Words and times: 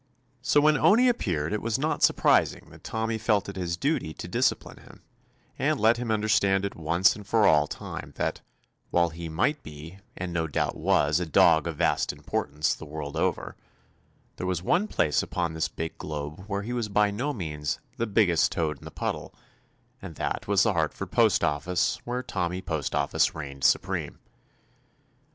So 0.41 0.61
when 0.61 0.77
Owney 0.79 1.07
appeared 1.07 1.53
it 1.53 1.61
was 1.61 1.77
not 1.77 2.01
surprising 2.01 2.71
that 2.71 2.83
Tommy 2.83 3.19
felt 3.19 3.47
it 3.47 3.55
his 3.55 3.77
duty 3.77 4.15
to 4.15 4.27
discipline 4.27 4.77
him, 4.77 5.03
and 5.59 5.79
let 5.79 5.97
him 5.97 6.09
understand 6.09 6.65
at 6.65 6.73
once 6.73 7.15
and 7.15 7.23
for 7.27 7.45
all 7.45 7.67
time, 7.67 8.11
that, 8.15 8.41
while 8.89 9.09
he 9.09 9.29
might 9.29 9.61
be, 9.61 9.99
and 10.17 10.33
no 10.33 10.47
doubt 10.47 10.75
was, 10.75 11.19
a 11.19 11.27
dog 11.27 11.67
of 11.67 11.75
vast 11.75 12.11
importance 12.11 12.73
the 12.73 12.83
world 12.83 13.15
over, 13.15 13.55
there 14.37 14.47
was 14.47 14.63
one 14.63 14.87
place 14.87 15.21
upon 15.21 15.53
this 15.53 15.67
big 15.67 15.95
globe 15.99 16.45
where 16.47 16.63
he 16.63 16.73
was 16.73 16.89
by 16.89 17.11
no 17.11 17.31
means 17.31 17.79
"the 17.97 18.07
biggest 18.07 18.51
toad 18.51 18.79
in 18.79 18.85
the 18.85 18.89
puddle," 18.89 19.35
and 20.01 20.15
that 20.15 20.47
was 20.47 20.63
the 20.63 20.73
Hartford 20.73 21.11
postoffice, 21.11 21.99
where 22.05 22.23
Tommy 22.23 22.59
Postoffice 22.59 23.35
reigned 23.35 23.63
supreme. 23.63 24.17